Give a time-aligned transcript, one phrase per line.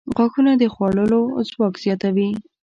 [0.15, 2.29] •غاښونه د خوړلو ځواک زیاتوي.